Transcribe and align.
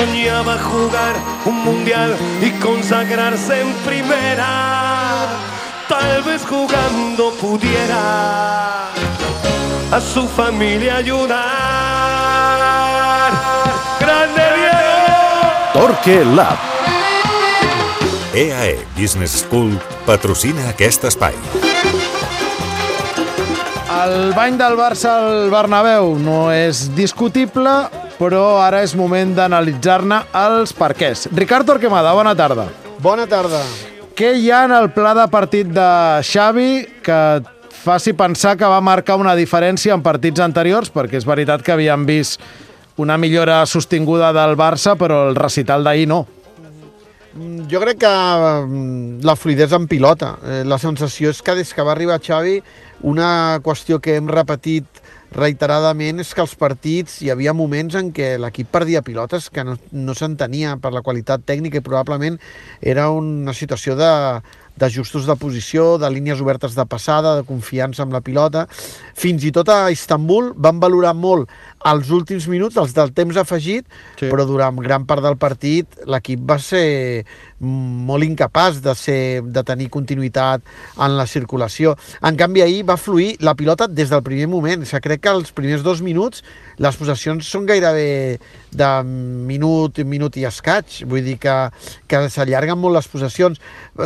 soñaba 0.00 0.56
jugar 0.58 1.14
un 1.44 1.62
mundial 1.62 2.16
y 2.40 2.50
consagrarse 2.62 3.60
en 3.60 3.72
primera. 3.84 5.26
Tal 5.88 6.22
vez 6.22 6.42
jugando 6.46 7.32
pudiera 7.32 8.86
a 9.92 10.00
su 10.00 10.26
familia 10.28 10.96
ayudar. 10.96 11.40
¡Grande 14.00 14.42
Diego! 14.56 15.52
Torque 15.74 16.24
Lab. 16.24 16.56
EAE 18.32 18.86
Business 18.96 19.44
School 19.44 19.78
patrocina 20.06 20.68
aquest 20.70 21.04
espai. 21.04 21.34
El 24.00 24.32
bany 24.32 24.56
del 24.56 24.78
Barça 24.78 25.18
al 25.18 25.50
Bernabéu 25.52 26.14
no 26.16 26.48
és 26.54 26.94
discutible, 26.96 27.90
però 28.20 28.60
ara 28.60 28.82
és 28.84 28.92
moment 28.98 29.32
d'analitzar-ne 29.32 30.18
els 30.36 30.74
perquès. 30.76 31.24
Ricard 31.32 31.64
Torquemada, 31.64 32.12
bona 32.12 32.34
tarda. 32.36 32.66
Bona 33.00 33.24
tarda. 33.26 33.62
Què 34.16 34.34
hi 34.36 34.50
ha 34.52 34.66
en 34.66 34.74
el 34.76 34.90
pla 34.92 35.14
de 35.16 35.24
partit 35.32 35.70
de 35.72 35.88
Xavi 36.28 36.72
que 37.00 37.20
faci 37.80 38.12
pensar 38.12 38.58
que 38.60 38.68
va 38.68 38.82
marcar 38.84 39.16
una 39.16 39.32
diferència 39.38 39.96
en 39.96 40.04
partits 40.04 40.42
anteriors? 40.44 40.92
Perquè 40.92 41.16
és 41.16 41.24
veritat 41.24 41.64
que 41.64 41.72
havíem 41.72 42.04
vist 42.04 42.44
una 43.00 43.16
millora 43.16 43.62
sostinguda 43.64 44.34
del 44.36 44.52
Barça, 44.60 44.98
però 45.00 45.22
el 45.30 45.40
recital 45.40 45.88
d'ahir 45.88 46.10
no. 46.10 46.26
Jo 47.70 47.80
crec 47.80 48.02
que 48.02 48.10
mm, 48.10 49.22
la 49.24 49.36
fluidesa 49.38 49.80
en 49.80 49.86
pilota. 49.88 50.34
Eh, 50.44 50.62
La 50.68 50.76
sensació 50.82 51.32
és 51.32 51.40
que 51.40 51.54
des 51.56 51.72
que 51.72 51.86
va 51.86 51.94
arribar 51.94 52.20
Xavi, 52.20 52.58
una 53.08 53.62
qüestió 53.64 53.96
que 54.02 54.18
hem 54.18 54.28
repetit 54.28 54.84
reiteradament 55.34 56.20
és 56.22 56.32
que 56.34 56.42
els 56.42 56.56
partits 56.58 57.20
hi 57.22 57.30
havia 57.30 57.54
moments 57.54 57.94
en 57.98 58.10
què 58.14 58.32
l'equip 58.40 58.70
perdia 58.72 59.04
pilotes 59.06 59.48
que 59.50 59.64
no, 59.66 59.76
no 59.92 60.16
s'entenia 60.18 60.76
per 60.82 60.92
la 60.94 61.04
qualitat 61.06 61.44
tècnica 61.46 61.78
i 61.78 61.86
probablement 61.86 62.40
era 62.80 63.10
una 63.14 63.54
situació 63.54 63.96
de 63.98 64.10
d'ajustos 64.80 65.26
de 65.28 65.36
posició, 65.36 65.98
de 66.00 66.08
línies 66.08 66.40
obertes 66.40 66.74
de 66.74 66.86
passada, 66.88 67.34
de 67.36 67.44
confiança 67.44 68.04
amb 68.04 68.14
la 68.16 68.22
pilota. 68.24 68.66
Fins 69.18 69.44
i 69.44 69.52
tot 69.52 69.68
a 69.68 69.90
Istanbul 69.92 70.54
van 70.56 70.80
valorar 70.80 71.12
molt 71.12 71.50
els 71.88 72.10
últims 72.12 72.46
minuts, 72.48 72.76
els 72.76 72.92
del 72.92 73.12
temps 73.16 73.36
afegit, 73.40 73.86
Sí. 74.18 74.28
però 74.28 74.44
durant 74.46 74.76
gran 74.76 75.06
part 75.06 75.22
del 75.22 75.36
partit 75.36 75.86
l'equip 76.06 76.40
va 76.40 76.58
ser 76.58 77.24
molt 77.60 78.24
incapaç 78.24 78.80
de, 78.80 78.94
ser, 78.94 79.42
de 79.42 79.62
tenir 79.64 79.88
continuïtat 79.90 80.62
en 80.98 81.16
la 81.16 81.26
circulació. 81.26 81.96
En 82.24 82.36
canvi, 82.36 82.62
ahir 82.62 82.84
va 82.88 82.96
fluir 82.96 83.36
la 83.40 83.54
pilota 83.54 83.86
des 83.86 84.08
del 84.08 84.22
primer 84.22 84.48
moment. 84.48 84.82
O 84.82 84.88
sigui, 84.88 85.02
crec 85.04 85.20
que 85.20 85.28
els 85.34 85.52
primers 85.52 85.82
dos 85.82 86.00
minuts 86.00 86.42
les 86.80 86.96
possessions 86.96 87.44
són 87.44 87.66
gairebé 87.68 88.38
de 88.72 88.88
minut, 89.04 89.98
minut 90.08 90.36
i 90.40 90.46
escaig. 90.48 91.02
Vull 91.06 91.24
dir 91.24 91.36
que, 91.42 91.56
que 92.08 92.22
s'allarguen 92.32 92.78
molt 92.80 92.96
les 92.96 93.08
possessions. 93.12 93.60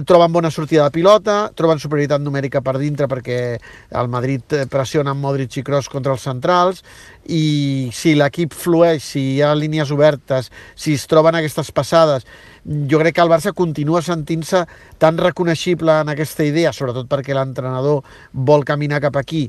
Troben 0.06 0.32
bona 0.34 0.50
sortida 0.50 0.88
de 0.88 0.90
pilota, 0.90 1.50
troben 1.54 1.78
superioritat 1.78 2.20
numèrica 2.24 2.62
per 2.64 2.78
dintre 2.82 3.06
perquè 3.06 3.40
el 3.94 4.10
Madrid 4.10 4.58
pressiona 4.70 5.14
amb 5.14 5.22
Modric 5.22 5.60
i 5.60 5.62
Kroos 5.62 5.88
contra 5.92 6.16
els 6.16 6.26
centrals 6.26 6.82
i 7.30 7.44
si 7.94 8.14
l'equip 8.18 8.54
flueix, 8.56 9.02
si 9.04 9.22
hi 9.34 9.42
ha 9.42 9.52
línies 9.58 9.92
obertes, 9.94 10.50
si 10.76 10.94
es 10.98 11.06
troben 11.10 11.36
aquestes 11.38 11.70
passades, 11.74 12.26
jo 12.64 13.00
crec 13.02 13.16
que 13.16 13.24
el 13.24 13.32
Barça 13.32 13.54
continua 13.56 14.02
sentint-se 14.04 14.64
tan 15.02 15.20
reconeixible 15.20 16.00
en 16.02 16.12
aquesta 16.12 16.46
idea, 16.46 16.72
sobretot 16.72 17.10
perquè 17.10 17.36
l'entrenador 17.36 18.04
vol 18.32 18.64
caminar 18.64 19.02
cap 19.04 19.18
aquí, 19.20 19.48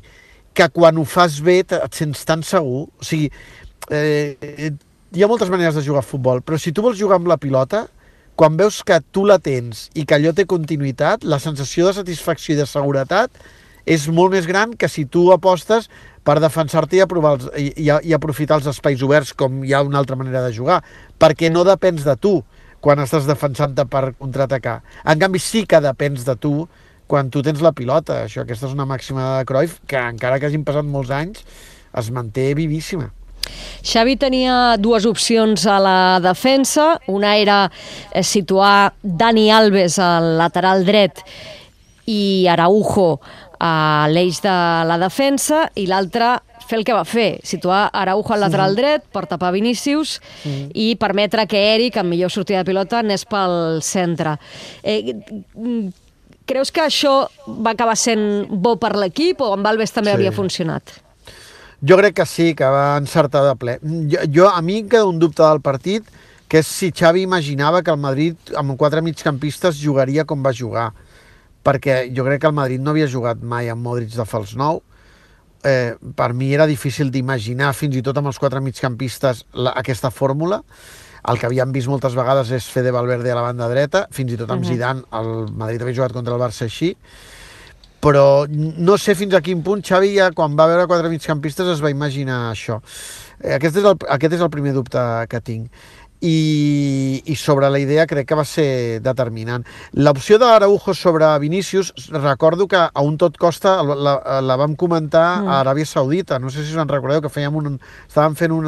que 0.55 0.69
quan 0.72 0.97
ho 0.97 1.05
fas 1.05 1.41
bé 1.44 1.61
et 1.63 1.95
sents 1.95 2.23
tan 2.27 2.44
segur. 2.44 2.85
O 2.88 3.07
sigui, 3.07 3.30
eh, 3.91 4.72
hi 5.11 5.23
ha 5.23 5.29
moltes 5.31 5.52
maneres 5.52 5.75
de 5.75 5.83
jugar 5.83 6.03
a 6.03 6.07
futbol, 6.07 6.41
però 6.44 6.59
si 6.59 6.72
tu 6.72 6.83
vols 6.83 7.00
jugar 7.00 7.19
amb 7.19 7.29
la 7.31 7.39
pilota, 7.41 7.85
quan 8.35 8.57
veus 8.59 8.81
que 8.83 9.00
tu 9.16 9.23
la 9.27 9.38
tens 9.39 9.89
i 9.95 10.03
que 10.03 10.17
allò 10.17 10.33
té 10.35 10.44
continuïtat, 10.44 11.23
la 11.23 11.39
sensació 11.39 11.88
de 11.88 11.95
satisfacció 12.02 12.55
i 12.55 12.59
de 12.59 12.67
seguretat 12.67 13.31
és 13.86 14.07
molt 14.09 14.34
més 14.34 14.47
gran 14.50 14.73
que 14.73 14.90
si 14.90 15.06
tu 15.06 15.29
apostes 15.34 15.90
per 16.25 16.40
defensar-te 16.41 16.97
i, 16.97 17.03
aprovar 17.06 17.35
els, 17.38 17.50
i, 17.62 17.69
i, 17.85 17.90
i 18.09 18.16
aprofitar 18.18 18.57
els 18.59 18.69
espais 18.72 19.01
oberts 19.06 19.34
com 19.38 19.63
hi 19.63 19.75
ha 19.75 19.84
una 19.85 20.01
altra 20.01 20.18
manera 20.18 20.41
de 20.46 20.53
jugar, 20.53 20.81
perquè 21.22 21.51
no 21.53 21.63
depens 21.68 22.06
de 22.06 22.16
tu 22.18 22.40
quan 22.81 23.01
estàs 23.01 23.29
defensant-te 23.29 23.85
per 23.90 24.12
contraatacar. 24.18 24.79
En 25.06 25.22
canvi, 25.22 25.41
sí 25.41 25.66
que 25.69 25.81
depens 25.81 26.25
de 26.25 26.35
tu 26.38 26.68
quan 27.09 27.29
tu 27.34 27.41
tens 27.45 27.62
la 27.62 27.74
pilota. 27.78 28.24
Això, 28.25 28.44
aquesta 28.44 28.69
és 28.69 28.74
una 28.74 28.88
màxima 28.90 29.38
de 29.40 29.45
Cruyff 29.50 29.79
que, 29.90 29.97
encara 29.97 30.40
que 30.41 30.50
hagin 30.50 30.66
passat 30.66 30.85
molts 30.85 31.13
anys, 31.13 31.45
es 31.95 32.09
manté 32.13 32.51
vivíssima. 32.57 33.12
Xavi 33.85 34.16
tenia 34.18 34.75
dues 34.81 35.06
opcions 35.06 35.66
a 35.69 35.78
la 35.81 35.97
defensa. 36.22 36.95
Una 37.13 37.35
era 37.38 37.59
eh, 37.69 38.24
situar 38.25 38.94
Dani 39.03 39.51
Alves 39.53 40.00
al 40.01 40.35
lateral 40.40 40.85
dret 40.88 41.22
i 42.09 42.45
Araujo 42.50 43.19
a 43.59 44.07
l'eix 44.11 44.41
de 44.43 44.55
la 44.89 44.97
defensa 45.01 45.69
i 45.75 45.85
l'altra 45.88 46.41
fer 46.66 46.79
el 46.79 46.83
que 46.88 46.95
va 46.97 47.03
fer, 47.05 47.39
situar 47.45 47.89
Araujo 47.93 48.33
al 48.33 48.41
lateral 48.41 48.75
dret 48.75 49.03
per 49.13 49.25
tapar 49.29 49.51
Vinícius 49.53 50.19
i 50.73 50.95
permetre 50.97 51.45
que 51.47 51.61
Eric, 51.75 51.97
amb 52.01 52.09
millor 52.09 52.31
sortida 52.33 52.63
de 52.63 52.69
pilota, 52.71 52.99
anés 53.03 53.25
pel 53.29 53.81
centre. 53.85 54.38
Eh, 54.81 55.13
creus 56.45 56.71
que 56.71 56.81
això 56.81 57.27
va 57.47 57.71
acabar 57.75 57.95
sent 57.97 58.47
bo 58.49 58.75
per 58.81 58.95
l'equip 58.97 59.41
o 59.41 59.53
amb 59.53 59.67
Alves 59.67 59.94
també 59.94 60.11
Sí. 60.11 60.15
havia 60.15 60.31
funcionat? 60.31 60.83
Jo 61.85 61.97
crec 61.97 62.15
que 62.15 62.25
sí, 62.25 62.55
que 62.55 62.65
va 62.65 62.97
encertar 62.97 63.44
de 63.45 63.55
ple. 63.55 63.79
Jo, 63.83 64.19
jo, 64.31 64.47
a 64.49 64.61
mi 64.61 64.79
em 64.79 64.89
queda 64.89 65.05
un 65.05 65.19
dubte 65.19 65.44
del 65.44 65.61
partit, 65.61 66.03
que 66.47 66.59
és 66.59 66.67
si 66.67 66.91
Xavi 66.91 67.21
imaginava 67.21 67.83
que 67.83 67.91
el 67.91 67.97
Madrid 67.97 68.35
amb 68.55 68.77
quatre 68.77 69.01
migcampistes 69.01 69.77
jugaria 69.81 70.25
com 70.25 70.41
va 70.44 70.53
jugar. 70.53 70.94
Perquè 71.65 72.05
jo 72.13 72.25
crec 72.27 72.43
que 72.43 72.47
el 72.51 72.53
Madrid 72.57 72.83
no 72.83 72.91
havia 72.93 73.07
jugat 73.09 73.41
mai 73.41 73.69
amb 73.73 73.81
Modric 73.85 74.13
de 74.13 74.25
fals 74.29 74.53
nou. 74.59 74.83
Eh, 75.65 75.95
per 76.15 76.33
mi 76.37 76.51
era 76.53 76.67
difícil 76.69 77.09
d'imaginar, 77.09 77.71
fins 77.73 77.95
i 77.97 78.03
tot 78.05 78.17
amb 78.21 78.29
els 78.29 78.37
quatre 78.37 78.61
migcampistes, 78.61 79.45
la, 79.57 79.73
aquesta 79.81 80.11
fórmula. 80.13 80.61
El 81.25 81.39
que 81.41 81.47
havíem 81.47 81.71
vist 81.73 81.89
moltes 81.89 82.13
vegades 82.13 82.51
és 82.53 82.67
Fede 82.69 82.91
Valverde 82.93 83.31
a 83.33 83.39
la 83.39 83.47
banda 83.47 83.65
dreta, 83.71 84.05
fins 84.13 84.35
i 84.35 84.37
tot 84.37 84.51
amb 84.51 84.61
Mhm. 84.61 84.69
Zidane, 84.69 85.01
el 85.11 85.51
Madrid 85.57 85.81
havia 85.81 85.95
jugat 85.95 86.13
contra 86.13 86.35
el 86.35 86.39
Barça 86.41 86.69
així 86.69 86.95
però 88.05 88.45
no 88.47 88.99
sé 89.01 89.15
fins 89.15 89.33
a 89.33 89.41
quin 89.41 89.63
punt 89.65 89.81
Xavi 89.81 90.11
ja 90.19 90.29
quan 90.31 90.53
va 90.55 90.67
veure 90.69 90.85
quatre 90.85 91.09
migcampistes 91.09 91.65
es 91.73 91.81
va 91.81 91.89
imaginar 91.89 92.51
això. 92.51 92.79
Eh, 93.41 93.55
Aquest 93.55 93.77
és 93.77 93.83
el, 93.83 93.95
aquest 94.13 94.33
és 94.37 94.41
el 94.41 94.51
primer 94.53 94.73
dubte 94.75 94.99
que 95.27 95.41
tinc. 95.41 95.71
I, 96.21 97.21
i 97.25 97.35
sobre 97.35 97.69
la 97.69 97.79
idea 97.79 98.05
crec 98.07 98.27
que 98.29 98.35
va 98.37 98.45
ser 98.47 98.99
determinant. 99.03 99.65
L'opció 99.93 100.37
d'Araujo 100.41 100.93
sobre 100.95 101.27
Vinícius, 101.39 101.91
recordo 102.11 102.67
que 102.67 102.77
a 102.77 103.01
un 103.03 103.17
tot 103.17 103.37
costa 103.37 103.77
la, 103.83 104.41
la 104.41 104.55
vam 104.57 104.75
comentar 104.75 105.25
Mm. 105.41 105.47
a 105.49 105.59
Aràbia 105.63 105.85
Saudita, 105.85 106.39
no 106.39 106.49
sé 106.49 106.63
si 106.63 106.71
us 106.73 106.77
en 106.81 106.87
recordeu, 106.87 107.21
que 107.21 107.29
fèiem 107.29 107.55
un, 107.55 107.79
estàvem 108.07 108.35
fent 108.35 108.51
un 108.51 108.65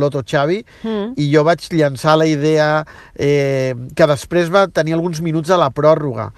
Loto 0.00 0.22
Xavi 0.26 0.64
Mm. 0.84 1.14
i 1.16 1.28
jo 1.32 1.44
vaig 1.44 1.60
llançar 1.72 2.16
la 2.18 2.26
idea 2.26 2.84
eh, 3.14 3.74
que 3.94 4.06
després 4.06 4.50
va 4.52 4.66
tenir 4.68 4.94
alguns 4.94 5.20
minuts 5.20 5.50
a 5.50 5.56
la 5.56 5.70
pròrroga 5.70 6.32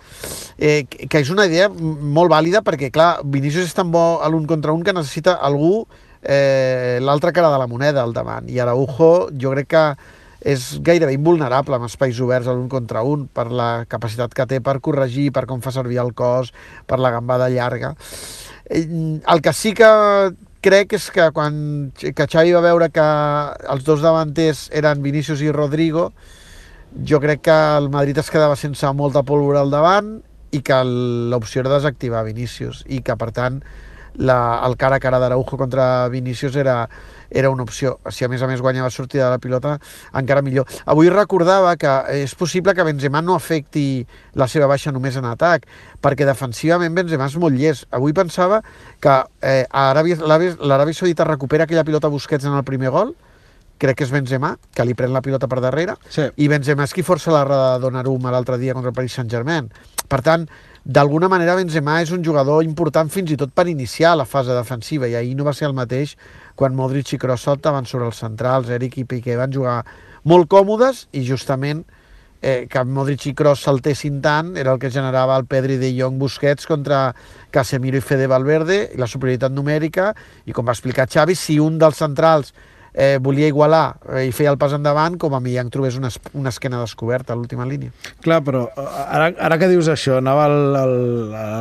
eh, 0.58 0.84
que 0.86 1.18
és 1.20 1.30
una 1.30 1.46
idea 1.46 1.68
molt 1.70 2.30
vàlida 2.30 2.62
perquè, 2.62 2.90
clar, 2.92 3.20
Vinícius 3.24 3.66
és 3.70 3.74
tan 3.74 3.90
bo 3.90 4.20
a 4.22 4.28
l'un 4.28 4.46
contra 4.46 4.72
un 4.72 4.82
que 4.84 4.92
necessita 4.92 5.34
algú 5.40 5.86
eh, 6.22 6.98
l'altra 7.00 7.32
cara 7.32 7.50
de 7.50 7.58
la 7.58 7.66
moneda 7.66 8.02
al 8.02 8.12
davant 8.12 8.48
i 8.50 8.58
Araujo 8.60 9.30
jo 9.40 9.50
crec 9.56 9.68
que 9.68 9.84
és 10.40 10.80
gairebé 10.84 11.14
invulnerable 11.16 11.76
amb 11.76 11.88
espais 11.88 12.18
oberts 12.24 12.48
l'un 12.48 12.68
contra 12.72 13.02
un 13.04 13.26
per 13.28 13.50
la 13.52 13.84
capacitat 13.88 14.34
que 14.34 14.46
té 14.48 14.60
per 14.64 14.80
corregir, 14.80 15.30
per 15.32 15.46
com 15.46 15.60
fa 15.60 15.72
servir 15.74 16.00
el 16.00 16.14
cos, 16.16 16.54
per 16.86 16.98
la 16.98 17.12
gambada 17.12 17.50
llarga. 17.52 17.94
Eh, 18.64 18.86
El 19.26 19.42
que 19.42 19.52
sí 19.52 19.74
que 19.74 19.90
crec 20.60 20.92
és 20.96 21.10
que 21.10 21.30
quan 21.32 21.54
que 21.96 22.26
Xavi 22.26 22.52
va 22.52 22.64
veure 22.64 22.90
que 22.92 23.06
els 23.72 23.84
dos 23.84 24.02
davanters 24.04 24.68
eren 24.76 25.02
Vinícius 25.02 25.40
i 25.42 25.52
Rodrigo, 25.52 26.10
jo 27.06 27.20
crec 27.20 27.44
que 27.46 27.58
el 27.78 27.88
Madrid 27.90 28.18
es 28.18 28.30
quedava 28.30 28.56
sense 28.56 28.88
molta 28.96 29.22
pólvora 29.22 29.62
al 29.64 29.70
davant 29.70 30.18
i 30.50 30.60
que 30.66 30.82
l'opció 30.84 31.62
era 31.62 31.76
desactivar 31.76 32.24
Vinícius 32.26 32.82
i 32.88 33.00
que, 33.06 33.14
per 33.16 33.30
tant, 33.32 33.60
la, 34.18 34.60
el 34.66 34.76
cara 34.76 34.98
a 34.98 35.02
cara 35.02 35.20
d'Araujo 35.22 35.56
contra 35.56 36.08
Vinícius 36.10 36.56
era, 36.58 36.88
era 37.30 37.50
una 37.50 37.62
opció. 37.62 37.98
Si 38.10 38.24
a 38.24 38.28
més 38.28 38.42
a 38.42 38.46
més 38.50 38.60
guanyava 38.60 38.90
sortida 38.90 39.24
de 39.26 39.30
la 39.30 39.38
pilota, 39.38 39.78
encara 40.14 40.42
millor. 40.42 40.66
Avui 40.86 41.08
recordava 41.10 41.76
que 41.76 41.94
és 42.22 42.34
possible 42.34 42.74
que 42.74 42.82
Benzema 42.84 43.22
no 43.22 43.34
afecti 43.38 44.04
la 44.34 44.48
seva 44.48 44.66
baixa 44.66 44.92
només 44.92 45.16
en 45.16 45.24
atac, 45.30 45.66
perquè 46.02 46.26
defensivament 46.26 46.94
Benzema 46.94 47.26
és 47.30 47.36
molt 47.36 47.56
llest. 47.56 47.86
Avui 47.90 48.12
pensava 48.12 48.62
que 49.00 49.16
eh, 49.42 49.64
l'Aràbia 49.72 50.94
Saudita 50.94 51.24
recupera 51.24 51.64
aquella 51.64 51.84
pilota 51.84 52.06
a 52.08 52.10
Busquets 52.10 52.44
en 52.44 52.54
el 52.56 52.64
primer 52.64 52.90
gol, 52.90 53.14
crec 53.80 53.96
que 53.96 54.04
és 54.04 54.10
Benzema, 54.12 54.56
que 54.76 54.84
li 54.84 54.92
pren 54.94 55.12
la 55.14 55.22
pilota 55.24 55.48
per 55.48 55.60
darrere, 55.64 55.94
Sí. 56.12 56.26
i 56.36 56.48
Benzema 56.52 56.84
és 56.84 56.92
qui 56.92 57.02
força 57.02 57.32
la 57.32 57.44
de 57.48 57.60
Donnarumma 57.80 58.30
l'altre 58.30 58.58
dia 58.58 58.74
contra 58.74 58.90
el 58.90 58.94
Paris 58.94 59.14
Saint-Germain. 59.16 59.70
Per 60.10 60.20
tant, 60.20 60.44
d'alguna 60.84 61.28
manera 61.28 61.54
Benzema 61.58 62.00
és 62.00 62.10
un 62.10 62.24
jugador 62.24 62.64
important 62.64 63.10
fins 63.12 63.30
i 63.30 63.36
tot 63.36 63.52
per 63.52 63.68
iniciar 63.68 64.14
la 64.16 64.24
fase 64.24 64.54
defensiva 64.56 65.08
i 65.08 65.14
ahir 65.14 65.34
no 65.36 65.44
va 65.44 65.52
ser 65.52 65.68
el 65.68 65.76
mateix 65.76 66.16
quan 66.56 66.76
Modric 66.76 67.12
i 67.12 67.18
Kroos 67.20 67.44
saltaven 67.44 67.86
sobre 67.86 68.08
els 68.08 68.20
centrals, 68.20 68.70
Eric 68.70 68.96
i 68.98 69.04
Piqué 69.04 69.36
van 69.36 69.52
jugar 69.52 69.82
molt 70.24 70.48
còmodes 70.48 71.06
i 71.12 71.22
justament 71.24 71.84
eh, 72.40 72.66
que 72.70 72.84
Modric 72.84 73.26
i 73.28 73.34
Kroos 73.36 73.60
saltessin 73.64 74.20
tant 74.24 74.56
era 74.56 74.72
el 74.72 74.80
que 74.80 74.90
generava 74.90 75.36
el 75.36 75.46
Pedri 75.46 75.76
de 75.80 75.92
Jong 75.98 76.18
Busquets 76.20 76.66
contra 76.66 77.10
Casemiro 77.52 78.00
i 78.00 78.04
Fede 78.04 78.28
Valverde, 78.30 78.90
la 78.96 79.08
superioritat 79.08 79.52
numèrica, 79.52 80.14
i 80.46 80.56
com 80.56 80.64
va 80.64 80.76
explicar 80.76 81.08
Xavi, 81.10 81.36
si 81.36 81.58
un 81.60 81.78
dels 81.80 82.00
centrals 82.00 82.54
eh, 82.94 83.18
volia 83.22 83.46
igualar 83.50 83.96
eh, 84.16 84.26
i 84.28 84.32
feia 84.32 84.50
el 84.52 84.58
pas 84.58 84.72
endavant, 84.76 85.16
com 85.18 85.34
a 85.34 85.40
Millán 85.40 85.70
trobés 85.70 85.96
una, 85.98 86.10
una 86.34 86.50
esquena 86.50 86.80
descoberta 86.80 87.32
a 87.32 87.36
l'última 87.36 87.66
línia. 87.66 87.92
Clar, 88.24 88.40
però 88.46 88.66
ara, 88.76 89.30
ara 89.38 89.58
que 89.58 89.68
dius 89.70 89.88
això, 89.92 90.18
anava 90.18 90.46
al, 90.50 90.76
al, 90.76 90.96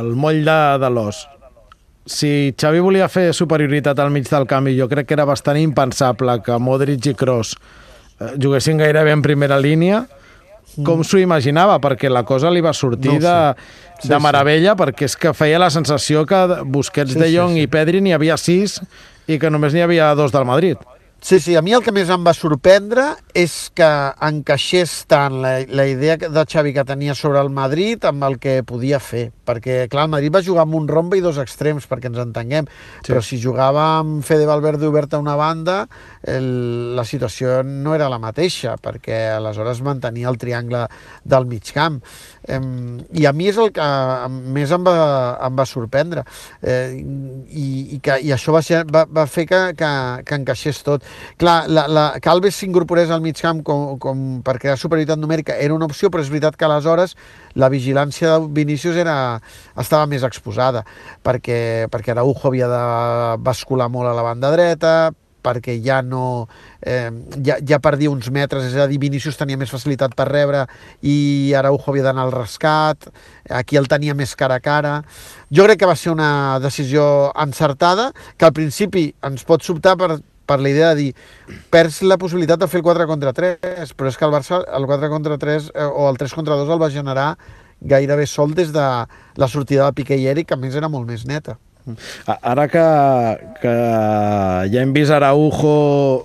al 0.00 0.14
moll 0.18 0.42
de, 0.46 0.58
de 0.82 0.90
l'os. 0.90 1.24
Si 2.10 2.54
Xavi 2.58 2.80
volia 2.82 3.06
fer 3.12 3.28
superioritat 3.36 3.98
al 4.02 4.10
mig 4.10 4.26
del 4.30 4.46
camp, 4.50 4.66
i 4.66 4.78
jo 4.78 4.88
crec 4.90 5.06
que 5.06 5.14
era 5.14 5.26
bastant 5.28 5.58
impensable 5.60 6.40
que 6.42 6.56
Modric 6.58 7.12
i 7.12 7.14
Kroos 7.14 7.52
eh, 7.54 8.32
juguessin 8.40 8.80
gairebé 8.80 9.12
en 9.14 9.22
primera 9.22 9.60
línia, 9.60 10.06
com 10.86 11.02
s'ho 11.02 11.18
imaginava? 11.18 11.80
Perquè 11.82 12.08
la 12.10 12.22
cosa 12.22 12.50
li 12.50 12.60
va 12.62 12.70
sortir 12.72 13.10
No 13.10 13.18
ho 13.18 13.22
de, 13.24 13.36
de 14.04 14.14
sí. 14.14 14.20
meravella, 14.22 14.76
perquè 14.78 15.08
és 15.08 15.16
que 15.18 15.32
feia 15.34 15.58
la 15.58 15.68
sensació 15.70 16.22
que 16.30 16.38
Busquets, 16.64 17.12
Sí, 17.12 17.18
De 17.18 17.26
sí, 17.26 17.36
Jong 17.36 17.56
sí. 17.58 17.64
i 17.66 17.70
Pedri 17.70 18.00
n'hi 18.00 18.14
havia 18.14 18.36
sis 18.38 18.78
i 19.26 19.38
que 19.42 19.50
només 19.50 19.74
n'hi 19.74 19.82
havia 19.82 20.12
dos 20.14 20.30
del 20.32 20.46
Madrid. 20.46 20.78
Sí, 21.22 21.38
sí, 21.38 21.54
a 21.54 21.60
mi 21.60 21.74
el 21.76 21.82
que 21.84 21.92
més 21.92 22.08
em 22.08 22.22
va 22.24 22.32
sorprendre 22.32 23.02
és 23.36 23.52
que 23.76 23.86
encaixés 24.24 25.02
tant 25.06 25.34
la, 25.42 25.50
la 25.68 25.84
idea 25.86 26.14
que- 26.16 26.30
de 26.32 26.44
Xavi 26.48 26.72
que 26.72 26.84
tenia 26.88 27.14
sobre 27.14 27.42
el 27.44 27.50
Madrid 27.52 28.06
amb 28.08 28.24
el 28.24 28.38
que 28.40 28.62
podia 28.64 28.96
fer, 29.04 29.26
perquè, 29.44 29.82
clar, 29.92 30.06
el 30.08 30.14
Madrid 30.14 30.32
va 30.32 30.40
jugar 30.42 30.62
amb 30.64 30.78
un 30.78 30.88
rombe 30.88 31.18
i 31.18 31.20
dos 31.20 31.36
extrems, 31.36 31.84
perquè 31.90 32.08
ens 32.08 32.22
entenguem, 32.24 32.64
sí. 33.04 33.12
però 33.12 33.20
si 33.20 33.36
jugava 33.42 33.98
amb 33.98 34.24
Fede 34.24 34.46
Valverde 34.48 34.88
obert 34.88 35.12
a 35.12 35.20
una 35.20 35.36
banda, 35.36 35.82
el, 36.24 36.96
la 36.96 37.04
situació 37.04 37.60
no 37.68 37.94
era 37.94 38.08
la 38.08 38.18
mateixa, 38.18 38.78
perquè 38.80 39.20
aleshores 39.36 39.82
mantenia 39.84 40.32
el 40.32 40.38
triangle 40.40 40.86
del 41.22 41.44
mig 41.44 41.68
camp. 41.76 42.00
I 42.48 43.26
a 43.28 43.32
mi 43.36 43.48
és 43.50 43.58
el 43.60 43.68
que 43.76 43.86
més 44.56 44.70
em 44.72 44.84
va, 44.86 44.94
em 45.44 45.56
va 45.56 45.66
sorprendre. 45.68 46.24
Eh, 46.62 46.96
i, 46.96 47.66
i, 47.96 47.98
que, 48.02 48.16
I 48.24 48.32
això 48.36 48.54
va, 48.54 48.62
ser, 48.64 48.82
va, 48.88 49.04
va 49.04 49.26
fer 49.30 49.46
que, 49.50 49.60
que, 49.78 49.90
que 50.26 50.38
encaixés 50.40 50.82
tot. 50.86 51.04
Clar, 51.40 51.58
la, 51.68 51.86
la, 51.90 52.06
que 52.20 52.32
Alves 52.32 52.56
s'incorporés 52.60 53.12
al 53.12 53.22
mig 53.24 53.40
camp 53.40 53.62
com, 53.66 53.98
com 54.02 54.26
per 54.46 54.56
crear 54.62 54.78
superioritat 54.80 55.20
numèrica 55.20 55.56
era 55.60 55.76
una 55.76 55.88
opció, 55.90 56.10
però 56.10 56.24
és 56.24 56.32
veritat 56.32 56.56
que 56.56 56.68
aleshores 56.68 57.16
la 57.60 57.70
vigilància 57.72 58.36
de 58.36 58.52
Vinícius 58.56 58.96
era, 59.00 59.16
estava 59.78 60.08
més 60.10 60.24
exposada, 60.26 60.84
perquè, 61.26 61.88
perquè 61.92 62.14
Araujo 62.14 62.48
havia 62.48 62.70
de 62.70 62.84
bascular 63.44 63.90
molt 63.92 64.10
a 64.10 64.16
la 64.16 64.24
banda 64.26 64.52
dreta, 64.54 64.94
perquè 65.42 65.76
ja 65.84 66.00
no... 66.02 66.48
Eh, 66.80 67.10
ja, 67.44 67.58
ja 67.66 67.80
perdia 67.82 68.12
uns 68.12 68.30
metres, 68.32 68.70
és 68.70 68.76
a 68.78 68.86
dir, 68.90 69.00
Vinícius 69.02 69.38
tenia 69.40 69.58
més 69.60 69.72
facilitat 69.72 70.14
per 70.16 70.28
rebre 70.30 70.64
i 71.02 71.52
Araujo 71.56 71.90
havia 71.92 72.08
d'anar 72.08 72.26
al 72.28 72.34
rescat, 72.34 73.10
aquí 73.48 73.78
el 73.80 73.88
tenia 73.90 74.16
més 74.16 74.34
cara 74.36 74.60
a 74.60 74.64
cara. 74.64 74.96
Jo 75.50 75.66
crec 75.68 75.82
que 75.82 75.90
va 75.90 75.98
ser 75.98 76.12
una 76.14 76.58
decisió 76.62 77.30
encertada, 77.38 78.10
que 78.36 78.48
al 78.48 78.56
principi 78.56 79.10
ens 79.26 79.46
pot 79.48 79.64
sobtar 79.66 79.96
per, 80.00 80.20
per 80.46 80.60
la 80.60 80.70
idea 80.72 80.92
de 80.94 81.06
dir 81.06 81.58
perds 81.70 82.02
la 82.02 82.18
possibilitat 82.18 82.60
de 82.60 82.68
fer 82.70 82.80
el 82.80 82.86
4 82.86 83.06
contra 83.10 83.34
3, 83.36 83.94
però 83.94 84.10
és 84.10 84.18
que 84.18 84.26
el 84.28 84.34
Barça 84.34 84.62
el 84.66 84.86
4 84.90 85.10
contra 85.12 85.38
3 85.38 85.72
eh, 85.74 85.86
o 85.86 86.08
el 86.10 86.18
3 86.18 86.38
contra 86.38 86.58
2 86.58 86.74
el 86.74 86.82
va 86.82 86.90
generar 86.90 87.32
gairebé 87.80 88.26
sol 88.26 88.54
des 88.54 88.72
de 88.72 88.86
la 89.36 89.48
sortida 89.48 89.86
de 89.86 89.96
Piqué 89.96 90.18
i 90.20 90.26
Eric, 90.28 90.50
que 90.50 90.54
a 90.58 90.60
més 90.60 90.76
era 90.76 90.90
molt 90.92 91.08
més 91.08 91.24
neta. 91.26 91.56
A- 92.26 92.38
Ara 92.52 92.66
que, 92.72 92.84
que 93.62 93.74
ja 94.72 94.82
hem 94.82 94.92
vist 94.96 95.12
Araujo 95.14 96.24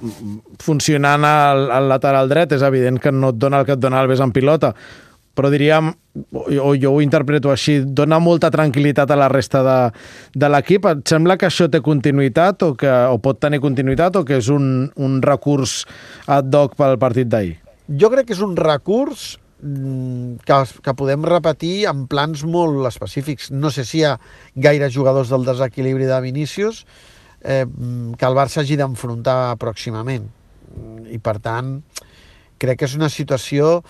funcionant 0.63 1.25
al, 1.27 1.67
al 1.71 1.89
lateral 1.91 2.29
dret, 2.31 2.55
és 2.55 2.63
evident 2.65 2.99
que 3.01 3.11
no 3.13 3.33
et 3.33 3.39
dona 3.41 3.61
el 3.61 3.67
que 3.67 3.75
et 3.77 3.81
dona 3.81 3.99
Alves 4.03 4.21
en 4.23 4.31
pilota, 4.35 4.73
però 5.35 5.49
diríem, 5.51 5.89
o, 6.31 6.71
jo 6.79 6.93
ho 6.95 7.01
interpreto 7.03 7.51
així, 7.51 7.81
dona 7.83 8.21
molta 8.23 8.47
tranquil·litat 8.53 9.11
a 9.11 9.17
la 9.19 9.27
resta 9.27 9.59
de, 9.67 9.77
de 10.39 10.49
l'equip. 10.49 10.85
Et 10.87 11.01
sembla 11.11 11.35
que 11.35 11.49
això 11.49 11.67
té 11.71 11.81
continuïtat 11.83 12.63
o, 12.63 12.71
que, 12.79 12.87
o 13.11 13.17
pot 13.19 13.41
tenir 13.43 13.59
continuïtat 13.63 14.15
o 14.15 14.23
que 14.27 14.39
és 14.39 14.47
un, 14.53 14.87
un 14.95 15.17
recurs 15.25 15.81
ad 16.31 16.55
hoc 16.55 16.77
pel 16.79 16.95
partit 17.01 17.27
d'ahir? 17.27 17.57
Jo 17.99 18.07
crec 18.13 18.29
que 18.29 18.33
és 18.37 18.39
un 18.41 18.55
recurs 18.57 19.35
mm, 19.35 19.44
que, 20.45 20.57
que 20.85 20.93
podem 20.93 21.25
repetir 21.25 21.87
en 21.89 22.05
plans 22.11 22.43
molt 22.45 22.85
específics. 22.89 23.49
No 23.51 23.71
sé 23.73 23.85
si 23.85 24.01
hi 24.01 24.05
ha 24.09 24.15
gaire 24.55 24.91
jugadors 24.93 25.31
del 25.33 25.45
desequilibri 25.47 26.05
de 26.09 26.19
Vinícius 26.21 26.85
eh, 27.41 27.65
mm, 27.65 28.13
que 28.19 28.27
el 28.29 28.37
Barça 28.37 28.61
hagi 28.61 28.77
d'enfrontar 28.77 29.55
pròximament. 29.61 30.29
Mm, 30.75 31.09
I, 31.15 31.19
per 31.23 31.39
tant, 31.41 31.79
crec 32.61 32.79
que 32.79 32.89
és 32.89 32.95
una 32.97 33.09
situació 33.09 33.81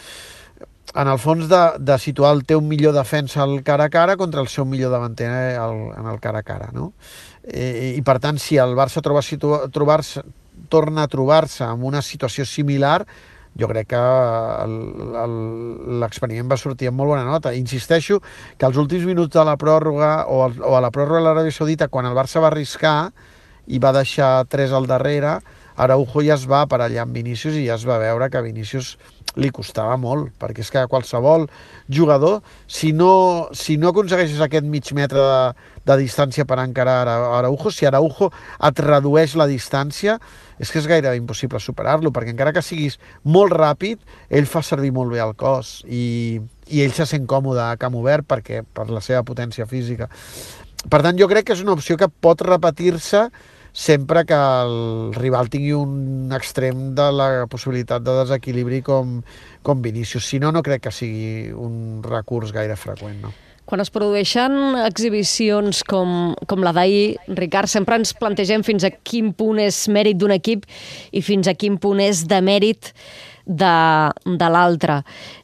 en 0.95 1.09
el 1.11 1.19
fons 1.19 1.49
de, 1.51 1.61
de 1.81 1.97
situar 1.99 2.31
el 2.37 2.45
teu 2.47 2.61
millor 2.63 2.93
defensa 2.95 3.41
al 3.43 3.59
cara 3.67 3.89
a 3.89 3.91
cara 3.91 4.15
contra 4.15 4.39
el 4.39 4.47
seu 4.47 4.63
millor 4.69 4.93
davanter 4.93 5.27
al, 5.59 5.89
en 5.97 6.07
el 6.07 6.19
cara 6.23 6.39
a 6.39 6.47
cara, 6.47 6.69
no? 6.71 6.93
Eh, 7.43 7.95
I 7.97 8.01
per 8.05 8.19
tant, 8.23 8.39
si 8.39 8.55
el 8.61 8.77
Barça 8.77 9.03
troba 9.03 9.23
situa- 9.25 9.65
trobar-se 9.73 10.23
torna 10.69 11.03
a 11.03 11.11
trobar-se 11.11 11.65
en 11.67 11.83
una 11.83 12.01
situació 12.01 12.45
similar, 12.47 13.03
jo 13.55 13.69
crec 13.71 13.87
que 13.93 14.01
l'experiment 16.03 16.49
va 16.51 16.59
sortir 16.59 16.89
amb 16.91 16.99
molt 16.99 17.15
bona 17.15 17.23
nota. 17.27 17.53
Insisteixo 17.55 18.19
que 18.57 18.67
els 18.67 18.79
últims 18.81 19.07
minuts 19.07 19.33
de 19.35 19.45
la 19.47 19.55
pròrroga 19.59 20.25
o, 20.27 20.41
el, 20.47 20.59
o 20.59 20.75
a 20.75 20.81
la 20.83 20.91
pròrroga 20.91 21.21
de 21.21 21.27
l'Aràbia 21.29 21.55
Saudita, 21.55 21.87
quan 21.87 22.09
el 22.09 22.17
Barça 22.17 22.43
va 22.43 22.51
arriscar 22.51 23.11
i 23.67 23.79
va 23.81 23.95
deixar 23.95 24.45
tres 24.51 24.75
al 24.75 24.89
darrere, 24.89 25.39
Araujo 25.75 26.21
ja 26.23 26.35
es 26.37 26.45
va 26.47 26.61
aparellar 26.63 27.03
amb 27.03 27.15
Vinícius 27.15 27.55
i 27.59 27.65
ja 27.67 27.75
es 27.75 27.83
va 27.87 27.97
veure 27.99 28.29
que 28.31 28.43
Vinícius 28.43 28.95
li 29.35 29.49
costava 29.51 29.97
molt, 29.99 30.31
perquè 30.39 30.63
és 30.63 30.71
que 30.71 30.85
qualsevol 30.87 31.47
jugador, 31.91 32.41
si 32.67 32.93
no, 32.95 33.49
si 33.51 33.75
no 33.77 33.91
aconsegueixes 33.91 34.41
aquest 34.41 34.65
mig 34.65 34.91
metre 34.95 35.19
de, 35.19 35.69
de 35.85 35.97
distància 35.99 36.45
per 36.47 36.59
encarar 36.63 37.01
Ara- 37.03 37.37
Araujo, 37.39 37.71
si 37.71 37.85
Araujo 37.85 38.31
et 38.63 38.81
redueix 38.83 39.35
la 39.35 39.47
distància, 39.51 40.17
és 40.59 40.71
que 40.71 40.79
és 40.79 40.87
gairebé 40.87 41.17
impossible 41.19 41.59
superar-lo, 41.59 42.13
perquè 42.15 42.31
encara 42.31 42.53
que 42.55 42.63
siguis 42.63 42.95
molt 43.23 43.51
ràpid, 43.53 43.99
ell 44.29 44.47
fa 44.47 44.63
servir 44.63 44.93
molt 44.95 45.11
bé 45.11 45.19
el 45.23 45.35
cos 45.35 45.81
i, 45.87 46.39
i 46.71 46.85
ell 46.85 46.95
se 46.95 47.07
sent 47.09 47.27
còmode 47.27 47.59
a 47.59 47.75
camp 47.81 47.97
obert 47.99 48.23
perquè, 48.27 48.63
per 48.63 48.87
la 48.87 49.03
seva 49.03 49.25
potència 49.27 49.67
física. 49.67 50.07
Per 50.85 51.01
tant, 51.01 51.17
jo 51.17 51.27
crec 51.27 51.49
que 51.49 51.57
és 51.57 51.65
una 51.65 51.73
opció 51.73 51.97
que 51.97 52.07
pot 52.07 52.39
repetir-se 52.45 53.25
sempre 53.75 54.23
que 54.23 54.37
el 54.39 55.13
rival 55.19 55.49
tingui 55.51 55.73
un 55.75 56.31
extrem 56.33 56.93
de 56.95 57.09
la 57.11 57.27
possibilitat 57.51 58.05
de 58.05 58.13
desequilibri 58.21 58.79
com, 58.81 59.17
com 59.67 59.81
Vinícius. 59.83 60.29
Si 60.31 60.39
no, 60.39 60.53
no 60.55 60.63
crec 60.63 60.85
que 60.87 60.93
sigui 60.95 61.51
un 61.51 61.99
recurs 62.05 62.55
gaire 62.55 62.79
freqüent, 62.79 63.19
no? 63.25 63.33
Quan 63.65 63.81
es 63.81 63.89
produeixen 63.91 64.77
exhibicions 64.85 65.81
com, 65.89 66.35
com 66.47 66.63
la 66.63 66.71
d'ahir, 66.71 67.17
Ricard, 67.35 67.67
sempre 67.67 67.97
ens 67.99 68.13
plantegem 68.15 68.63
fins 68.63 68.85
a 68.85 68.93
quin 68.93 69.33
punt 69.35 69.59
és 69.59 69.87
mèrit 69.91 70.21
d'un 70.21 70.31
equip 70.37 70.63
i 71.11 71.25
fins 71.25 71.49
a 71.49 71.55
quin 71.57 71.75
punt 71.81 71.99
és 71.99 72.23
de 72.29 72.39
mèrit 72.45 72.93
de, 73.43 73.75
de 74.23 74.51
l'altre. 74.55 75.01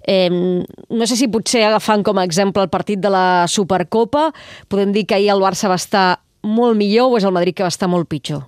Eh, 0.08 0.30
no 0.32 1.10
sé 1.10 1.18
si 1.18 1.32
potser 1.34 1.66
agafant 1.68 2.06
com 2.06 2.22
a 2.22 2.28
exemple 2.30 2.64
el 2.64 2.72
partit 2.72 3.02
de 3.02 3.12
la 3.12 3.48
Supercopa, 3.52 4.30
podem 4.70 4.94
dir 4.94 5.10
que 5.10 5.18
ahir 5.18 5.34
el 5.34 5.42
Barça 5.44 5.68
va 5.68 5.82
estar 5.82 6.22
molt 6.44 6.78
millor 6.78 7.12
o 7.12 7.18
és 7.18 7.26
el 7.28 7.34
Madrid 7.36 7.56
que 7.56 7.64
va 7.64 7.74
estar 7.74 7.90
molt 7.92 8.10
pitjor? 8.10 8.46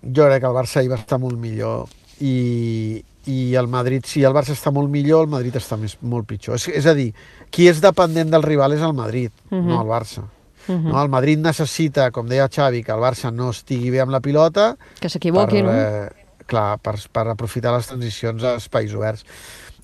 Jo 0.00 0.26
crec 0.28 0.40
que 0.42 0.48
el 0.48 0.56
Barça 0.56 0.82
hi 0.82 0.88
va 0.88 0.98
estar 1.00 1.18
molt 1.20 1.38
millor 1.40 1.88
i, 2.20 3.02
i 3.26 3.54
el 3.54 3.68
Madrid, 3.68 4.04
si 4.08 4.24
el 4.24 4.34
Barça 4.36 4.54
està 4.56 4.72
molt 4.72 4.90
millor, 4.92 5.26
el 5.26 5.32
Madrid 5.32 5.56
està 5.56 5.76
més, 5.80 5.96
molt 6.00 6.28
pitjor. 6.28 6.56
És, 6.60 6.68
és 6.80 6.88
a 6.88 6.94
dir, 6.96 7.10
qui 7.52 7.68
és 7.68 7.80
dependent 7.82 8.30
del 8.32 8.44
rival 8.46 8.76
és 8.76 8.84
el 8.84 8.94
Madrid, 8.96 9.32
uh 9.50 9.56
-huh. 9.56 9.64
no 9.64 9.80
el 9.80 9.88
Barça. 9.88 10.24
Uh 10.68 10.74
-huh. 10.74 10.92
no, 10.92 11.02
el 11.02 11.08
Madrid 11.08 11.38
necessita, 11.38 12.10
com 12.10 12.26
deia 12.28 12.48
Xavi, 12.48 12.82
que 12.84 12.92
el 12.92 13.00
Barça 13.00 13.32
no 13.32 13.50
estigui 13.50 13.90
bé 13.90 14.00
amb 14.00 14.12
la 14.12 14.20
pilota 14.20 14.76
Que 15.00 15.08
s'equivoqui, 15.08 15.62
no? 15.62 15.72
eh, 15.72 16.08
clar, 16.46 16.78
per, 16.78 16.96
per 17.12 17.28
aprofitar 17.28 17.72
les 17.76 17.86
transicions 17.86 18.42
a 18.42 18.56
espais 18.56 18.94
oberts. 18.94 19.24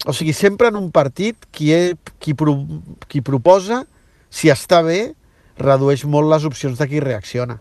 O 0.05 0.13
sigui, 0.13 0.33
sempre 0.33 0.69
en 0.69 0.77
un 0.77 0.91
partit 0.91 1.37
qui, 1.51 1.73
he, 1.73 1.95
qui, 2.19 2.35
pro, 2.35 2.67
qui 3.09 3.23
proposa, 3.23 3.87
si 4.29 4.49
està 4.49 4.83
bé, 4.83 5.15
redueix 5.59 6.05
molt 6.05 6.31
les 6.31 6.45
opcions 6.45 6.79
de 6.79 6.89
qui 6.89 7.01
reacciona. 7.01 7.61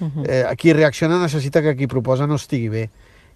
Uh 0.00 0.08
-huh. 0.08 0.26
eh, 0.28 0.56
qui 0.56 0.72
reacciona 0.72 1.20
necessita 1.20 1.62
que 1.62 1.76
qui 1.76 1.86
proposa 1.86 2.26
no 2.26 2.34
estigui 2.34 2.68
bé. 2.68 2.90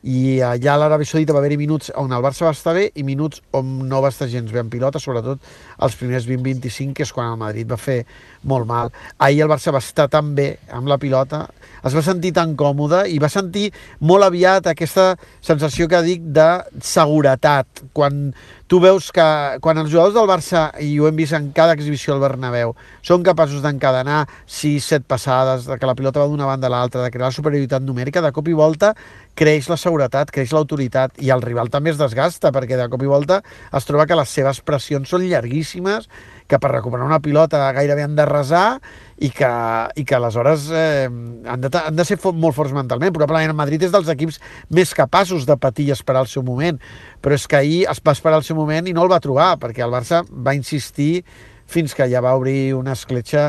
I 0.06 0.40
allà 0.44 0.74
a 0.74 0.78
l'Aràbia 0.78 1.08
Saudita 1.08 1.32
va 1.32 1.40
haver-hi 1.40 1.56
minuts 1.56 1.90
on 1.96 2.12
el 2.12 2.22
Barça 2.22 2.44
va 2.44 2.50
estar 2.50 2.74
bé 2.74 2.92
i 2.94 3.02
minuts 3.02 3.40
on 3.52 3.88
no 3.88 4.02
va 4.02 4.08
estar 4.08 4.28
gens 4.28 4.52
bé 4.52 4.60
en 4.60 4.68
pilota, 4.68 5.00
sobretot 5.02 5.40
els 5.82 5.96
primers 5.96 6.28
20-25, 6.28 6.92
que 6.92 7.02
és 7.02 7.12
quan 7.12 7.32
el 7.32 7.40
Madrid 7.40 7.66
va 7.70 7.76
fer 7.76 8.04
molt 8.44 8.66
mal. 8.66 8.92
Ahir 9.18 9.42
el 9.42 9.48
Barça 9.48 9.72
va 9.72 9.78
estar 9.78 10.08
tan 10.08 10.34
bé 10.34 10.58
amb 10.70 10.86
la 10.86 10.98
pilota, 10.98 11.48
es 11.86 11.94
va 11.94 12.02
sentir 12.02 12.32
tan 12.36 12.54
còmode 12.58 13.04
i 13.10 13.18
va 13.22 13.28
sentir 13.32 13.72
molt 14.00 14.26
aviat 14.26 14.66
aquesta 14.66 15.16
sensació 15.40 15.88
que 15.88 16.02
dic 16.02 16.22
de 16.34 16.48
seguretat. 16.82 17.66
Quan 17.92 18.34
tu 18.66 18.80
veus 18.82 19.12
que 19.14 19.26
quan 19.62 19.78
els 19.78 19.90
jugadors 19.92 20.14
del 20.16 20.26
Barça, 20.26 20.68
i 20.82 20.96
ho 20.98 21.06
hem 21.06 21.18
vist 21.18 21.36
en 21.38 21.52
cada 21.54 21.76
exhibició 21.76 22.16
al 22.16 22.22
Bernabéu, 22.22 22.74
són 23.06 23.22
capaços 23.26 23.62
d'encadenar 23.62 24.24
6-7 24.50 25.06
passades, 25.06 25.68
de 25.70 25.78
que 25.78 25.86
la 25.86 25.94
pilota 25.98 26.22
va 26.22 26.26
d'una 26.30 26.48
banda 26.50 26.66
a 26.66 26.74
l'altra, 26.74 27.04
de 27.04 27.12
crear 27.14 27.30
la 27.30 27.36
superioritat 27.36 27.86
numèrica, 27.86 28.24
de 28.24 28.32
cop 28.34 28.50
i 28.50 28.56
volta 28.58 28.94
creix 29.36 29.68
la 29.68 29.76
seguretat 29.76 30.30
creix 30.32 30.52
l'autoritat 30.56 31.18
i 31.20 31.28
el 31.34 31.42
rival 31.44 31.68
també 31.68 31.92
es 31.92 32.00
desgasta 32.00 32.50
perquè 32.54 32.78
de 32.80 32.88
cop 32.88 33.02
i 33.04 33.10
volta 33.10 33.42
es 33.76 33.84
troba 33.84 34.06
que 34.08 34.16
les 34.16 34.32
seves 34.32 34.62
pressions 34.64 35.12
són 35.12 35.26
llarguíssimes, 35.28 36.08
que 36.46 36.58
per 36.62 36.70
recuperar 36.72 37.06
una 37.06 37.20
pilota 37.22 37.64
gairebé 37.74 38.04
han 38.06 38.16
de 38.16 38.26
resar 38.28 38.78
i 39.18 39.30
que, 39.34 39.50
i 39.98 40.04
que 40.06 40.16
aleshores 40.16 40.68
eh, 40.70 41.06
han, 41.08 41.60
de, 41.60 41.70
han 41.78 41.96
de 41.96 42.06
ser 42.06 42.18
molt 42.32 42.56
forts 42.56 42.74
mentalment. 42.76 43.14
Probablement 43.14 43.52
el 43.52 43.58
Madrid 43.58 43.82
és 43.86 43.94
dels 43.94 44.10
equips 44.12 44.40
més 44.70 44.94
capaços 44.94 45.46
de 45.48 45.56
patir 45.58 45.88
i 45.88 45.94
esperar 45.94 46.24
el 46.26 46.30
seu 46.30 46.44
moment, 46.46 46.78
però 47.22 47.36
és 47.38 47.46
que 47.50 47.58
ahir 47.58 47.80
es 47.90 48.02
va 48.04 48.14
esperar 48.14 48.40
el 48.40 48.46
seu 48.46 48.58
moment 48.58 48.86
i 48.86 48.94
no 48.96 49.06
el 49.06 49.12
va 49.12 49.22
trobar, 49.22 49.54
perquè 49.62 49.84
el 49.84 49.94
Barça 49.94 50.22
va 50.30 50.54
insistir 50.54 51.24
fins 51.66 51.96
que 51.98 52.06
ja 52.10 52.22
va 52.22 52.36
obrir 52.38 52.74
una 52.78 52.94
escletxa 52.94 53.48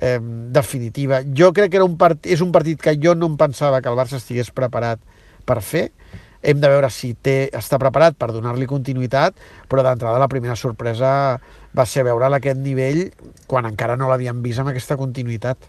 eh, 0.00 0.18
definitiva. 0.20 1.20
Jo 1.36 1.52
crec 1.52 1.72
que 1.72 1.80
era 1.82 1.88
un 1.88 1.98
part... 2.00 2.24
és 2.24 2.40
un 2.40 2.52
partit 2.54 2.80
que 2.80 2.96
jo 2.96 3.14
no 3.18 3.28
em 3.28 3.36
pensava 3.36 3.82
que 3.82 3.92
el 3.92 3.98
Barça 3.98 4.16
estigués 4.16 4.54
preparat 4.54 5.02
per 5.44 5.60
fer. 5.64 5.90
Hem 6.48 6.60
de 6.62 6.68
veure 6.72 6.88
si 6.88 7.12
té, 7.12 7.50
està 7.52 7.76
preparat 7.80 8.16
per 8.16 8.30
donar-li 8.32 8.68
continuïtat, 8.68 9.36
però 9.68 9.84
d'entrada 9.84 10.20
la 10.20 10.30
primera 10.32 10.56
sorpresa 10.56 11.10
va 11.76 11.84
ser 11.84 12.06
veure'l 12.06 12.32
a 12.32 12.40
aquest 12.40 12.60
nivell 12.62 13.10
quan 13.50 13.68
encara 13.68 13.98
no 14.00 14.08
l'havíem 14.08 14.40
vist 14.44 14.62
amb 14.62 14.72
aquesta 14.72 14.96
continuïtat. 14.96 15.68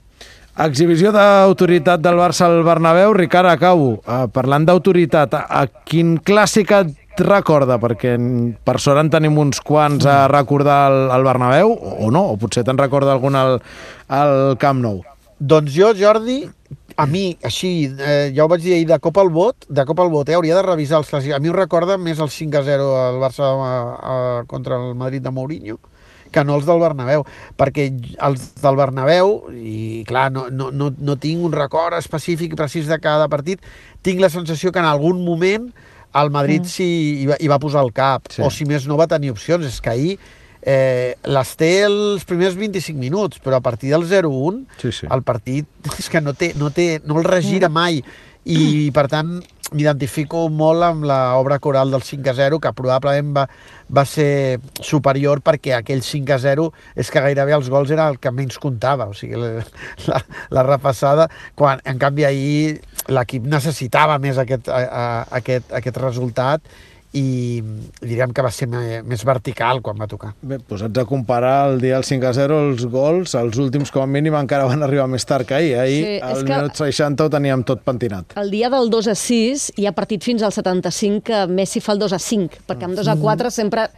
Exhibició 0.60 1.12
d'autoritat 1.16 2.02
del 2.04 2.18
Barça 2.20 2.48
al 2.50 2.64
Bernabéu. 2.68 3.14
Ricard, 3.16 3.48
acabo. 3.48 3.94
Uh, 4.04 4.26
parlant 4.32 4.66
d'autoritat, 4.68 5.36
a, 5.36 5.46
a 5.62 5.86
quin 5.88 6.18
clàssic 6.20 6.74
et 6.76 7.24
recorda? 7.24 7.78
Perquè 7.80 8.18
per 8.68 8.76
sort 8.84 9.00
en 9.00 9.12
tenim 9.14 9.38
uns 9.40 9.62
quants 9.64 10.08
a 10.10 10.26
recordar 10.32 10.82
al, 10.90 11.00
al 11.16 11.28
Bernabéu, 11.28 11.72
o 11.76 12.12
no, 12.12 12.26
o 12.34 12.40
potser 12.42 12.66
te'n 12.68 12.80
recorda 12.80 13.16
algun 13.16 13.40
al, 13.40 13.60
al 14.12 14.36
Camp 14.60 14.84
Nou. 14.84 15.00
Doncs 15.40 15.72
jo, 15.72 15.94
Jordi, 15.96 16.42
a 17.00 17.06
mi, 17.08 17.38
així, 17.48 17.70
eh, 17.96 18.32
ja 18.36 18.44
ho 18.44 18.50
vaig 18.52 18.64
dir 18.66 18.74
ahir, 18.76 18.88
de 18.90 18.98
cop 19.00 19.18
al 19.22 19.30
vot, 19.32 19.64
de 19.72 19.86
cop 19.88 20.02
al 20.04 20.10
vot, 20.12 20.28
eh, 20.28 20.36
hauria 20.36 20.58
de 20.58 20.64
revisar 20.66 20.98
els 21.00 21.08
clàssics. 21.08 21.32
A 21.36 21.40
mi 21.40 21.48
em 21.48 21.56
recorda 21.56 21.96
més 21.98 22.20
el 22.20 22.28
5-0 22.28 22.88
al 23.00 23.20
Barça 23.22 23.48
a, 23.48 23.70
a, 24.12 24.18
contra 24.52 24.76
el 24.76 24.98
Madrid 25.00 25.24
de 25.24 25.32
Mourinho, 25.32 25.78
que 26.30 26.44
no 26.44 26.58
els 26.60 26.68
del 26.68 26.82
Bernabéu, 26.84 27.24
perquè 27.58 27.86
els 28.28 28.50
del 28.60 28.76
Bernabéu, 28.76 29.32
i 29.56 30.04
clar, 30.10 30.28
no, 30.36 30.50
no, 30.52 30.68
no, 30.76 30.90
no 30.92 31.16
tinc 31.16 31.46
un 31.48 31.56
record 31.56 31.96
específic 31.98 32.52
i 32.54 32.60
precís 32.60 32.92
de 32.92 33.00
cada 33.00 33.30
partit, 33.32 33.64
tinc 34.04 34.20
la 34.20 34.30
sensació 34.30 34.74
que 34.76 34.84
en 34.84 34.90
algun 34.90 35.24
moment 35.24 35.72
el 36.20 36.34
Madrid 36.36 36.66
mm. 36.66 36.74
s'hi 36.74 36.90
hi 37.22 37.32
va, 37.32 37.40
hi 37.40 37.48
va 37.48 37.62
posar 37.64 37.86
el 37.88 37.94
cap, 37.96 38.28
Sí. 38.28 38.42
sí. 38.42 38.44
o 38.44 38.52
si 38.52 38.68
més 38.68 38.92
no 38.92 39.00
va 39.00 39.08
tenir 39.08 39.32
opcions, 39.32 39.64
és 39.66 39.80
que 39.80 39.96
ahir 39.96 40.20
eh, 40.62 41.16
les 41.24 41.54
té 41.60 41.72
els 41.88 42.26
primers 42.28 42.58
25 42.60 43.00
minuts, 43.00 43.40
però 43.44 43.60
a 43.60 43.66
partir 43.66 43.94
del 43.94 44.08
0-1 44.10 44.66
Sí, 44.82 44.92
sí. 44.92 45.08
el 45.12 45.24
partit 45.24 45.68
és 46.00 46.10
que 46.10 46.22
no, 46.22 46.34
té, 46.34 46.54
no, 46.60 46.72
té, 46.72 47.00
no 47.06 47.20
el 47.20 47.28
regira 47.28 47.70
mai 47.70 48.04
i 48.50 48.90
per 48.96 49.08
tant 49.12 49.40
m'identifico 49.76 50.48
molt 50.50 50.82
amb 50.88 51.04
l'obra 51.06 51.60
coral 51.62 51.92
del 51.94 52.02
5 52.02 52.32
a 52.32 52.34
0 52.34 52.58
que 52.64 52.72
probablement 52.74 53.36
va, 53.36 53.44
va 53.94 54.06
ser 54.08 54.60
superior 54.82 55.44
perquè 55.46 55.76
aquell 55.78 56.02
5 56.02 56.34
a 56.34 56.40
0 56.42 56.66
és 56.96 57.12
que 57.14 57.22
gairebé 57.22 57.54
els 57.54 57.70
gols 57.70 57.92
era 57.94 58.08
el 58.10 58.18
que 58.18 58.32
menys 58.34 58.58
comptava 58.58 59.06
o 59.12 59.14
sigui, 59.14 59.38
la, 59.38 59.66
la, 60.10 60.24
la 60.58 60.66
repassada 60.66 61.30
quan 61.54 61.84
en 61.86 62.02
canvi 62.02 62.26
ahir 62.26 62.80
l'equip 63.14 63.46
necessitava 63.46 64.18
més 64.18 64.42
aquest, 64.42 64.72
a, 64.74 64.82
a, 64.82 65.06
aquest, 65.38 65.70
aquest 65.76 66.02
resultat 66.02 66.66
i 67.18 67.62
diríem 68.04 68.34
que 68.36 68.44
va 68.46 68.52
ser 68.54 68.68
més 68.70 69.24
vertical 69.26 69.82
quan 69.82 69.98
va 69.98 70.06
tocar. 70.10 70.34
Bé, 70.46 70.60
posats 70.62 71.02
a 71.02 71.06
comparar 71.10 71.72
el 71.72 71.80
dia 71.82 71.96
del 71.98 72.06
5 72.06 72.28
a 72.30 72.34
0, 72.38 72.60
els 72.70 72.86
gols, 72.86 73.34
els 73.40 73.58
últims 73.58 73.90
com 73.90 74.04
a 74.06 74.10
mínim 74.10 74.36
encara 74.38 74.68
van 74.70 74.86
arribar 74.86 75.08
més 75.10 75.26
tard 75.26 75.48
que 75.50 75.58
ahir. 75.58 75.74
Ahir, 75.82 76.04
Sí, 76.06 76.20
al 76.24 76.44
minut 76.46 76.78
60 76.78 77.26
ho 77.26 77.32
teníem 77.34 77.64
tot 77.66 77.82
pentinat. 77.86 78.38
El 78.38 78.52
dia 78.54 78.70
del 78.70 78.92
2 78.94 79.10
a 79.10 79.16
6 79.18 79.72
hi 79.78 79.90
ha 79.90 79.96
partit 79.98 80.24
fins 80.24 80.46
al 80.46 80.54
75 80.54 81.26
que 81.26 81.42
Messi 81.50 81.82
fa 81.82 81.96
el 81.98 82.04
2 82.06 82.14
a 82.14 82.22
5, 82.22 82.62
perquè 82.70 82.90
amb 82.90 83.00
2 83.00 83.10
a 83.10 83.18
4 83.18 83.52
sempre 83.58 83.90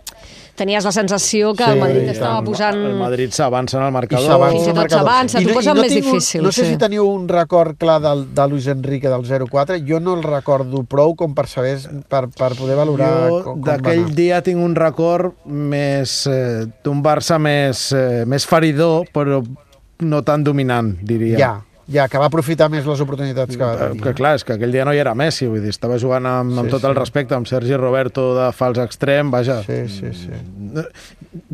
tenies 0.56 0.86
la 0.86 0.92
sensació 0.92 1.54
que 1.56 1.64
Sí, 1.66 1.72
el 1.72 1.80
Madrid 1.80 2.04
i 2.08 2.12
estava 2.14 2.42
posant... 2.46 2.76
El 2.76 2.96
Madrid 3.00 3.32
s'avança 3.32 3.78
en 3.78 3.84
el 3.84 3.90
I 3.90 3.96
marcador. 3.96 4.26
s'avança 4.28 4.52
Fins 4.58 4.64
i 4.64 4.70
tot 4.72 4.76
marcador. 4.78 5.06
s'avança, 5.08 5.40
I 5.42 5.46
t'ho 5.46 5.50
no- 5.50 5.62
i 5.62 5.82
més 5.82 5.94
tinc 5.94 6.06
difícil, 6.06 6.44
No 6.44 6.52
sé 6.52 6.66
sí. 6.66 6.70
si 6.72 6.78
teniu 6.78 7.06
un 7.08 7.28
record 7.30 7.78
clar 7.78 8.00
del, 8.02 8.26
de 8.36 8.48
Luis 8.50 8.68
Enrique 8.68 9.10
del 9.10 9.24
0-4, 9.24 9.80
jo 9.88 10.00
no 10.00 10.16
el 10.16 10.24
recordo 10.24 10.84
prou 10.84 11.16
com 11.16 11.34
per 11.34 11.48
saber, 11.48 11.78
per, 12.10 12.28
per 12.30 12.52
poder 12.56 12.76
valorar 12.76 13.30
Jo 13.30 13.42
com, 13.44 13.62
com 13.62 13.62
va 13.66 13.78
d'aquell 13.78 14.14
dia 14.16 14.42
tinc 14.42 14.60
un 14.62 14.76
record 14.76 15.34
més 15.46 16.28
eh, 16.28 16.66
d'un 16.84 17.02
Barça 17.02 17.40
més, 17.40 17.92
eh, 17.94 18.24
més 18.28 18.46
feridor, 18.46 19.08
però 19.14 19.42
no 20.02 20.22
tan 20.24 20.44
dominant, 20.44 20.96
diria. 21.02 21.38
Ja, 21.38 21.52
ja, 21.92 22.08
que 22.10 22.18
va 22.22 22.28
aprofitar 22.32 22.70
més 22.72 22.86
les 22.88 23.02
oportunitats 23.04 23.56
que 23.58 23.64
va 23.64 23.74
Eh, 23.76 23.88
tenir. 23.92 24.04
Que 24.04 24.14
clar, 24.18 24.36
és 24.40 24.44
que 24.48 24.54
aquell 24.56 24.72
dia 24.72 24.86
no 24.88 24.94
hi 24.96 25.00
era 25.04 25.14
Messi, 25.16 25.48
vull 25.48 25.62
dir, 25.62 25.70
estava 25.76 25.98
jugant 26.00 26.26
amb, 26.26 26.58
amb 26.58 26.70
Sí, 26.70 26.76
tot 26.78 26.84
el 26.90 26.94
sí. 26.96 27.00
respecte, 27.00 27.36
amb 27.36 27.48
Sergi 27.48 27.76
Roberto 27.76 28.30
de 28.38 28.52
fals 28.56 28.80
extrem, 28.80 29.32
vaja. 29.32 29.62
Sí, 29.64 29.82
sí, 29.88 30.14
sí. 30.14 30.86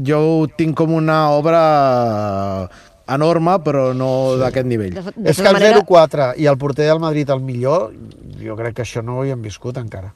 Jo 0.08 0.20
ho 0.40 0.48
tinc 0.48 0.76
com 0.78 0.94
una 0.94 1.30
obra 1.32 2.70
enorme, 3.08 3.58
però 3.64 3.94
no 3.96 4.34
sí. 4.36 4.40
d'aquest 4.42 4.68
nivell. 4.68 4.94
De, 4.98 5.02
de 5.16 5.30
És 5.32 5.38
que 5.38 5.44
tota 5.44 5.50
el 5.56 5.60
manera, 5.62 5.82
0-4 5.82 6.30
i 6.44 6.46
el 6.52 6.58
porter 6.58 6.88
del 6.90 7.00
Madrid 7.00 7.30
el 7.30 7.40
millor, 7.42 7.92
jo 8.44 8.56
crec 8.60 8.76
que 8.76 8.84
això 8.84 9.04
no 9.04 9.18
ho 9.18 9.22
havíem 9.24 9.42
viscut 9.42 9.78
encara. 9.80 10.14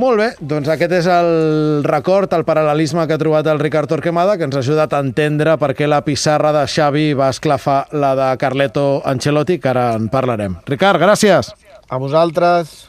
Molt 0.00 0.16
bé, 0.16 0.28
doncs 0.40 0.70
aquest 0.72 0.92
és 0.96 1.06
el 1.12 1.82
record, 1.84 2.32
el 2.32 2.46
paral·lelisme 2.48 3.04
que 3.04 3.12
ha 3.12 3.20
trobat 3.20 3.48
el 3.52 3.60
Ricard 3.60 3.90
Torquemada, 3.90 4.38
que 4.40 4.46
ens 4.48 4.56
ha 4.56 4.62
ajudat 4.64 4.94
a 4.96 5.02
entendre 5.04 5.58
per 5.60 5.74
què 5.76 5.88
la 5.88 6.00
pissarra 6.06 6.52
de 6.56 6.62
Xavi 6.64 7.10
va 7.18 7.28
esclafar 7.34 7.82
la 7.92 8.14
de 8.16 8.30
Carleto 8.40 8.86
Ancelotti, 9.04 9.58
que 9.60 9.68
ara 9.74 9.90
en 9.98 10.08
parlarem. 10.12 10.56
Ricard, 10.70 11.02
gràcies! 11.02 11.52
A 11.92 12.00
vosaltres... 12.00 12.88